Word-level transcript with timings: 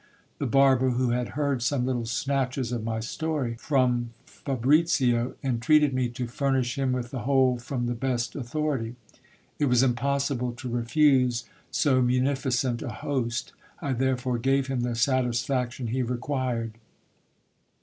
The 0.39 0.47
barber, 0.47 0.89
who 0.89 1.11
had 1.11 1.29
heard 1.37 1.61
some 1.61 1.85
little 1.85 2.07
snatches 2.07 2.71
of 2.71 2.83
my 2.83 3.01
story 3.01 3.53
from 3.59 4.13
Fabricio, 4.25 5.35
en 5.43 5.59
treated 5.59 5.93
me 5.93 6.09
to 6.09 6.25
furnish 6.25 6.75
him 6.75 6.91
with 6.91 7.11
the 7.11 7.19
whole 7.19 7.59
from 7.59 7.85
the 7.85 7.93
best 7.93 8.35
authority. 8.35 8.95
It 9.59 9.65
was 9.65 9.83
im 9.83 9.93
possible 9.93 10.53
to 10.53 10.67
refuse 10.69 11.43
so 11.69 12.01
munificent 12.01 12.81
a 12.81 12.89
host; 12.89 13.53
I 13.79 13.93
therefore 13.93 14.39
gave 14.39 14.65
him 14.65 14.79
the 14.81 14.95
satisfaction 14.95 15.89
he 15.89 16.01
required. 16.01 16.79